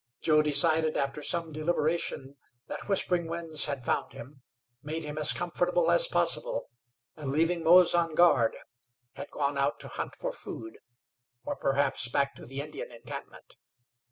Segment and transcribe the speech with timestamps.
[0.19, 4.41] Joe decided, after some deliberation, that Whispering Winds had found him,
[4.81, 6.71] made him as comfortable as possible,
[7.15, 8.57] and, leaving Mose on guard,
[9.13, 10.79] had gone out to hunt for food,
[11.45, 13.57] or perhaps back to the Indian encampment.